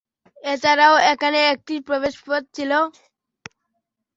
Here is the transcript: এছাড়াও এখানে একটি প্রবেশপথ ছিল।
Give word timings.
এছাড়াও 0.43 0.95
এখানে 1.11 1.39
একটি 1.53 1.73
প্রবেশপথ 1.87 2.43
ছিল। 2.55 2.71